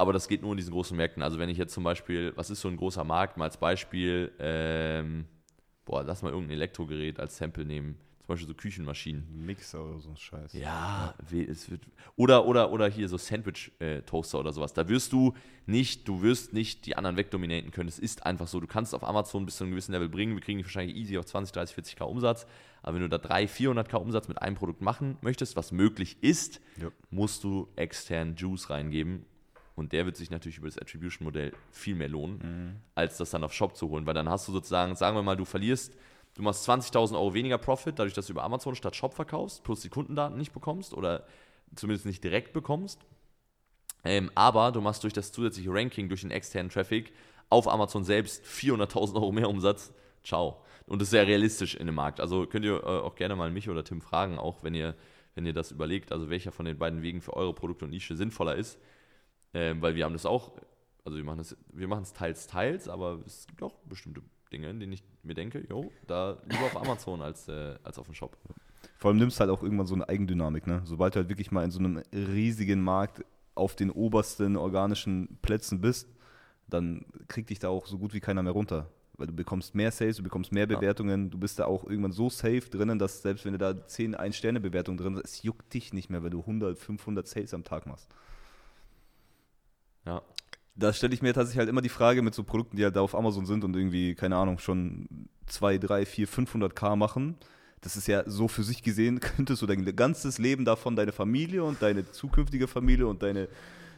[0.00, 1.22] Aber das geht nur in diesen großen Märkten.
[1.22, 4.32] Also wenn ich jetzt zum Beispiel, was ist so ein großer Markt, mal als Beispiel,
[4.38, 5.26] ähm,
[5.84, 7.96] boah, lass mal irgendein Elektrogerät als Sample nehmen.
[8.20, 9.44] Zum Beispiel so Küchenmaschinen.
[9.44, 10.54] Mixer oder so ein Scheiß.
[10.54, 11.14] Ja,
[11.48, 11.82] es wird,
[12.16, 14.72] oder, oder, oder hier so Sandwich-Toaster oder sowas.
[14.72, 15.34] Da wirst du
[15.66, 17.88] nicht, du wirst nicht die anderen wegdominaten können.
[17.88, 18.58] Es ist einfach so.
[18.58, 20.34] Du kannst auf Amazon bis zu einem gewissen Level bringen.
[20.34, 22.46] Wir kriegen die wahrscheinlich easy auf 20, 30, 40k Umsatz.
[22.82, 23.50] Aber wenn du da 300,
[23.90, 26.88] 400k Umsatz mit einem Produkt machen möchtest, was möglich ist, Ja.
[27.10, 29.26] musst du extern Juice reingeben.
[29.76, 32.40] Und der wird sich natürlich über das Attribution-Modell viel mehr lohnen,
[32.94, 34.04] als das dann auf Shop zu holen.
[34.06, 35.94] Weil dann hast du sozusagen, sagen wir mal, du verlierst,
[36.34, 39.80] du machst 20.000 Euro weniger Profit, dadurch, dass du über Amazon statt Shop verkaufst, plus
[39.80, 41.24] die Kundendaten nicht bekommst oder
[41.74, 43.00] zumindest nicht direkt bekommst.
[44.04, 47.12] Ähm, aber du machst durch das zusätzliche Ranking, durch den externen Traffic
[47.48, 49.92] auf Amazon selbst 400.000 Euro mehr Umsatz.
[50.22, 50.62] Ciao.
[50.86, 52.20] Und das ist sehr realistisch in dem Markt.
[52.20, 54.94] Also könnt ihr äh, auch gerne mal mich oder Tim fragen, auch wenn ihr,
[55.34, 58.16] wenn ihr das überlegt, also welcher von den beiden Wegen für eure Produkte und Nische
[58.16, 58.78] sinnvoller ist.
[59.54, 60.52] Ähm, weil wir haben das auch,
[61.04, 64.70] also wir machen das, wir machen es teils, teils, aber es gibt auch bestimmte Dinge,
[64.70, 68.14] in denen ich mir denke, jo, da lieber auf Amazon als, äh, als auf dem
[68.14, 68.36] Shop.
[68.98, 70.82] Vor allem nimmst du halt auch irgendwann so eine Eigendynamik, ne?
[70.84, 75.80] Sobald du halt wirklich mal in so einem riesigen Markt auf den obersten organischen Plätzen
[75.80, 76.08] bist,
[76.68, 78.88] dann kriegt dich da auch so gut wie keiner mehr runter.
[79.16, 80.76] Weil du bekommst mehr Sales, du bekommst mehr Ja.
[80.78, 84.14] Bewertungen, du bist da auch irgendwann so safe drinnen, dass selbst wenn du da 10
[84.14, 87.86] Ein-Sterne-Bewertungen drin hast, es juckt dich nicht mehr, weil du 100, 500 Sales am Tag
[87.86, 88.08] machst.
[90.06, 90.22] Ja.
[90.76, 93.00] Da stelle ich mir tatsächlich halt immer die Frage mit so Produkten, die halt da
[93.02, 95.06] auf Amazon sind und irgendwie, keine Ahnung, schon
[95.46, 97.36] 2, 3, 4, 500k machen.
[97.82, 101.64] Das ist ja so für sich gesehen, könntest du dein ganzes Leben davon, deine Familie
[101.64, 103.48] und deine zukünftige Familie und deine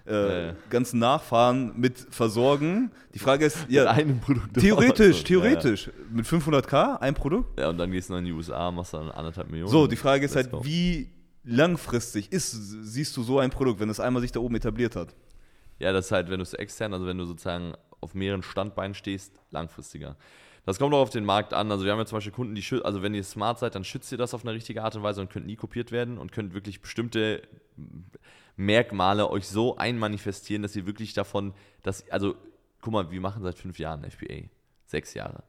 [0.07, 0.55] äh, Ja.
[0.71, 2.91] ganzen Nachfahren mit versorgen.
[3.15, 4.55] Die Frage ist, ja, einem Produkt.
[4.59, 5.25] theoretisch, Amazon.
[5.27, 7.57] theoretisch, mit 500k ein Produkt?
[7.61, 9.71] Ja, ja, und dann gehst du noch in die USA, machst dann anderthalb Millionen.
[9.71, 10.65] So, die Frage ist halt, go.
[10.65, 11.09] wie
[11.45, 15.15] langfristig ist, siehst du so ein Produkt, wenn es einmal sich da oben etabliert hat?
[15.83, 18.95] Ja, das ist halt, wenn du es extern, also wenn du sozusagen auf mehreren Standbeinen
[18.95, 20.17] stehst, langfristiger.
[20.65, 21.73] Das kommt auch auf den Markt an.
[21.73, 23.83] Also wir haben ja zum Beispiel Kunden, die schü- also wenn ihr smart seid, dann
[23.83, 26.31] schützt ihr das auf eine richtige Art und Weise und könnt nie kopiert werden und
[26.31, 27.43] könnt wirklich bestimmte
[28.55, 32.37] Merkmale euch so einmanifestieren, dass ihr wirklich davon, dass, also
[32.81, 34.49] guck mal, wir machen seit fünf Jahren FBA,
[34.87, 35.43] sechs Jahre.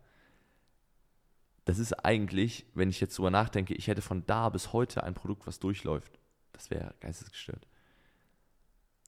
[1.66, 5.14] Das ist eigentlich, wenn ich jetzt drüber nachdenke, ich hätte von da bis heute ein
[5.14, 6.20] Produkt, was durchläuft.
[6.54, 7.68] Das wäre geistesgestört.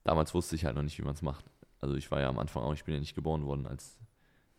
[0.06, 1.46] Damals wusste ich halt noch nicht, wie man es macht.
[1.82, 3.98] Also ich war ja am Anfang auch, ich bin ja nicht geboren worden als,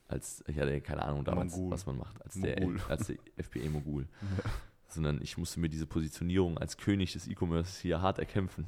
[0.09, 1.71] als ich hatte ja keine Ahnung damals, Mogul.
[1.71, 2.81] was man macht, als der, Mogul.
[2.89, 4.07] als der FBA-Mogul.
[4.89, 8.67] Sondern ich musste mir diese Positionierung als König des E-Commerce hier hart erkämpfen.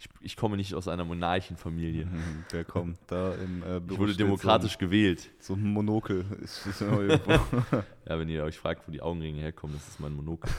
[0.00, 2.06] Ich, ich komme nicht aus einer Monarchenfamilie.
[2.06, 5.30] Mhm, Wer kommt da im äh, Ich wurde demokratisch gewählt.
[5.40, 6.24] So ein, so ein Monokel.
[8.08, 10.50] Ja, wenn ihr euch fragt, wo die Augenringe herkommen, das ist mein Monokel.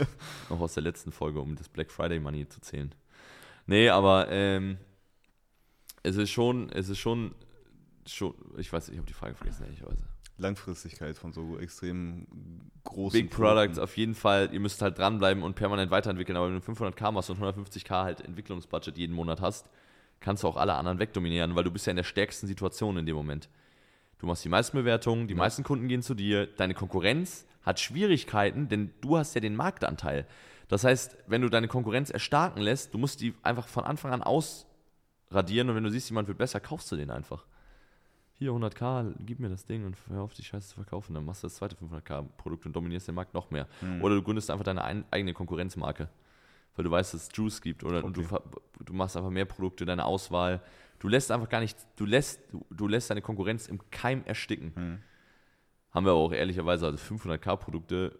[0.50, 2.94] Noch aus der letzten Folge, um das Black Friday Money zu zählen.
[3.66, 4.78] Nee, aber ähm,
[6.02, 7.34] es ist schon, es ist schon,
[8.06, 10.04] schon ich weiß, ich habe die Frage vergessen, ehrlicherweise.
[10.38, 12.26] Langfristigkeit von so extrem
[12.84, 16.60] großen Big Products auf jeden Fall, ihr müsst halt dranbleiben und permanent weiterentwickeln, aber wenn
[16.60, 19.68] du 500k machst und 150k halt Entwicklungsbudget jeden Monat hast,
[20.20, 23.06] kannst du auch alle anderen wegdominieren, weil du bist ja in der stärksten Situation in
[23.06, 23.48] dem Moment.
[24.18, 28.68] Du machst die meisten Bewertungen, die meisten Kunden gehen zu dir, deine Konkurrenz hat Schwierigkeiten,
[28.68, 30.26] denn du hast ja den Marktanteil.
[30.68, 34.22] Das heißt, wenn du deine Konkurrenz erstarken lässt, du musst die einfach von Anfang an
[35.28, 37.44] ausradieren und wenn du siehst, jemand wird besser, kaufst du den einfach.
[38.34, 41.12] Hier 100k, gib mir das Ding und hör auf, die Scheiße zu verkaufen.
[41.12, 43.66] Dann machst du das zweite 500k Produkt und dominierst den Markt noch mehr.
[44.00, 46.08] Oder du gründest einfach deine ein, eigene Konkurrenzmarke.
[46.76, 48.24] weil du weißt, dass es Juice gibt oder okay.
[48.78, 50.62] du, du machst einfach mehr Produkte, deine Auswahl.
[51.00, 54.72] Du lässt einfach gar nicht, du lässt, du, du lässt deine Konkurrenz im Keim ersticken.
[54.74, 54.98] Hm.
[55.90, 58.16] Haben wir auch ehrlicherweise, also 500k-Produkte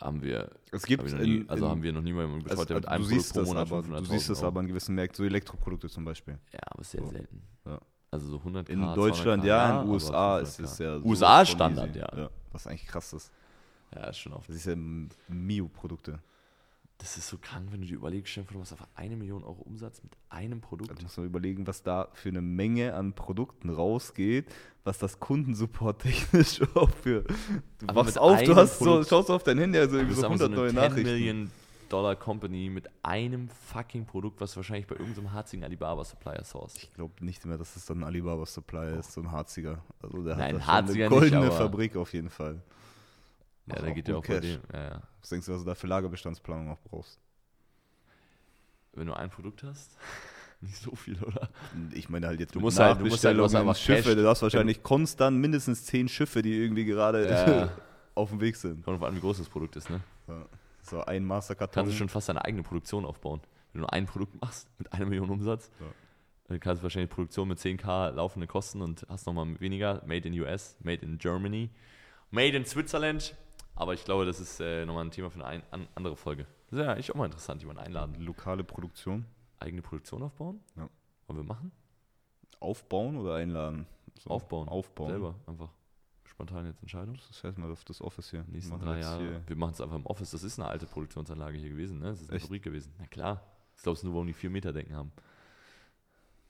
[0.00, 0.50] haben wir.
[0.72, 3.32] Es gibt wir nie, in, also haben wir noch niemanden betreut, der mit einem Produkt
[3.32, 6.38] pro Monat aber, Du siehst das aber in gewissen Märkten, so Elektroprodukte zum Beispiel.
[6.52, 7.10] Ja, aber sehr so.
[7.10, 7.42] selten.
[7.66, 7.80] Ja.
[8.10, 10.96] Also so 100 In Deutschland ja, in den USA ist es ja.
[10.98, 12.08] USA Standard, ja.
[12.16, 12.30] ja.
[12.50, 13.30] Was eigentlich krass ist.
[13.94, 14.48] Ja, ist schon oft.
[14.48, 14.74] Das ist ja
[15.28, 16.20] Mio-Produkte.
[17.00, 20.02] Das ist so krank, wenn du dir überlegst, du machst einfach eine Million Euro Umsatz
[20.02, 20.98] mit einem Produkt.
[20.98, 24.52] Du musst mal überlegen, was da für eine Menge an Produkten rausgeht,
[24.84, 27.22] was das Kundensupport technisch auch für.
[27.22, 30.24] Du Aber wachst auf, du hast Produkt, so, schaust auf dein Handy, also irgendwie so
[30.24, 31.04] 100 so neue Nachrichten.
[31.04, 31.50] Million
[31.88, 36.76] Dollar Company mit einem fucking Produkt, was wahrscheinlich bei irgendeinem harzigen Alibaba Supplier source.
[36.76, 39.00] Ich glaube nicht mehr, dass es dann ein Alibaba Supplier oh.
[39.00, 39.82] ist, so ein harziger.
[40.02, 42.60] Also der Nein, hat harziger eine goldene nicht, Fabrik auf jeden Fall.
[43.74, 44.60] Ja, da geht ja auch bei dem.
[44.72, 45.02] Ja, ja.
[45.20, 47.18] Was denkst du, was du da für Lagerbestandsplanung noch brauchst?
[48.92, 49.96] Wenn du ein Produkt hast,
[50.60, 51.48] nicht so viel, oder?
[51.92, 54.82] Ich meine halt jetzt du musst halt, du musst halt einfach Schiffe, du hast wahrscheinlich
[54.82, 57.70] konstant mindestens zehn Schiffe, die irgendwie gerade ja.
[58.14, 58.84] auf dem Weg sind.
[58.84, 60.00] Kommt auf an, wie groß das Produkt ist, ne?
[60.82, 61.82] So ein Masterkarton.
[61.82, 63.40] Kannst du schon fast deine eigene Produktion aufbauen.
[63.72, 65.86] Wenn du nur ein Produkt machst mit einer Million Umsatz, ja.
[66.48, 70.02] dann kannst du wahrscheinlich Produktion mit 10k laufende Kosten und hast nochmal weniger.
[70.06, 71.70] Made in US, made in Germany,
[72.30, 73.36] made in Switzerland.
[73.80, 76.46] Aber ich glaube, das ist äh, nochmal ein Thema für eine ein, andere Folge.
[76.68, 78.14] Das ist ja eigentlich auch mal interessant, jemanden einladen.
[78.20, 79.24] Lokale Produktion.
[79.58, 80.60] Eigene Produktion aufbauen?
[80.76, 80.86] Ja.
[81.26, 81.72] Wollen wir machen?
[82.60, 83.86] Aufbauen oder einladen?
[84.18, 84.28] So.
[84.28, 84.68] Aufbauen.
[84.68, 85.08] Aufbauen.
[85.08, 85.70] Selber einfach.
[86.24, 87.16] Spontan jetzt Entscheidung.
[87.26, 88.44] Das heißt mal auf das Office hier.
[88.48, 89.40] Nächsten drei Jahre.
[89.46, 90.32] Wir machen es einfach im Office.
[90.32, 92.08] Das ist eine alte Produktionsanlage hier gewesen, ne?
[92.08, 92.44] Das ist eine Echt?
[92.44, 92.92] Fabrik gewesen.
[92.98, 93.42] Na klar.
[93.76, 95.10] Ich glaube, es nur, warum die vier Meter Decken haben.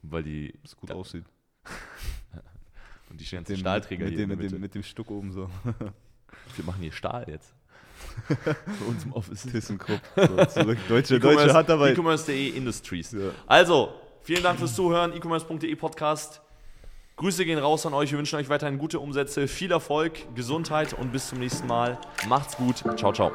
[0.02, 0.58] Weil die.
[0.64, 1.26] Das gut aussieht.
[3.08, 4.26] Und die ganzen Stahlträger mit hier.
[4.26, 5.48] Dem, mit, dem, mit dem Stuck oben so.
[6.56, 7.54] Wir machen hier Stahl jetzt.
[8.44, 9.42] Bei uns im Office.
[9.42, 10.00] ThyssenKrupp.
[10.16, 10.78] So, zurück.
[10.88, 11.92] Deutsche, e deutsche Handarbeit.
[11.92, 13.12] E-Commerce.de Industries.
[13.12, 13.30] Ja.
[13.46, 15.12] Also, vielen Dank fürs Zuhören.
[15.14, 16.40] E-Commerce.de Podcast.
[17.16, 18.10] Grüße gehen raus an euch.
[18.10, 21.98] Wir wünschen euch weiterhin gute Umsätze, viel Erfolg, Gesundheit und bis zum nächsten Mal.
[22.26, 22.82] Macht's gut.
[22.96, 23.32] Ciao, ciao.